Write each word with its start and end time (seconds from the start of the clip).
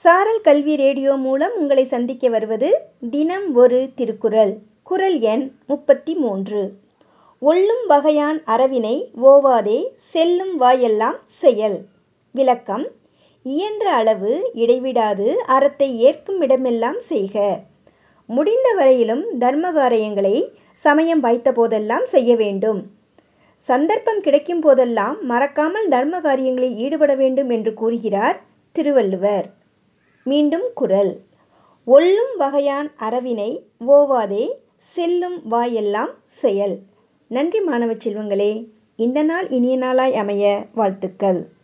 சாரல் 0.00 0.40
கல்வி 0.40 0.74
ரேடியோ 0.76 1.12
மூலம் 1.24 1.54
உங்களை 1.60 1.82
சந்திக்க 1.84 2.28
வருவது 2.28 2.68
தினம் 3.10 3.44
ஒரு 3.54 3.80
திருக்குறள். 3.94 4.52
குறள் 4.82 5.16
எண் 5.32 5.44
முப்பத்தி 5.66 6.12
மூன்று 6.14 6.60
ஒல்லும் 7.42 7.84
வகையான் 7.88 8.38
அறவினை 8.54 8.94
ஓவாதே 9.22 9.76
செல்லும் 10.12 10.54
வாயெல்லாம் 10.56 11.18
செயல் 11.40 11.78
விளக்கம் 12.34 12.86
இயன்ற 13.46 13.86
அளவு 14.00 14.32
இடைவிடாது 14.64 15.28
அறத்தை 15.56 15.90
ஏற்கும் 16.08 16.40
இடமெல்லாம் 16.40 17.00
செய்க 17.10 17.46
முடிந்த 18.28 18.68
வரையிலும் 18.80 19.24
தர்ம 19.38 19.72
காரியங்களை 19.72 20.36
சமயம் 20.72 21.20
வாய்த்த 21.20 21.48
போதெல்லாம் 21.52 22.06
செய்ய 22.06 22.30
வேண்டும். 22.36 22.82
சந்தர்ப்பம் 23.68 24.20
கிடைக்கும் 24.20 24.62
போதெல்லாம் 24.66 25.18
மறக்காமல் 25.32 25.88
தர்ம 25.88 26.20
காரியங்களில் 26.20 26.78
ஈடுபட 26.84 27.14
வேண்டும் 27.14 27.50
என்று 27.50 27.74
கூறுகிறார் 27.74 28.38
திருவள்ளுவர். 28.76 29.48
மீண்டும் 30.24 30.70
குறள் 30.74 31.20
ஒல்லும் 31.86 32.40
வகையான் 32.40 32.92
அறவினை 32.96 33.64
ஓவாதே 33.86 34.52
செல்லும் 34.78 35.48
வாயெல்லாம் 35.48 36.10
செயல். 36.24 36.78
நன்றி 37.26 37.60
மாணவ 37.60 37.92
செல்வங்களே 37.92 38.68
இந்த 38.96 39.22
நாள் 39.22 39.48
இனிய 39.48 39.76
நாளாய் 39.76 40.14
அமைய 40.14 40.66
வாழ்த்துக்கள். 40.74 41.52